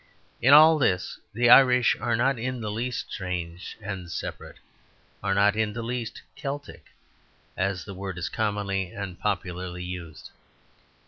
[0.41, 4.55] In all this the Irish are not in the least strange and separate,
[5.21, 6.87] are not in the least Celtic,
[7.55, 10.31] as the word is commonly and popularly used.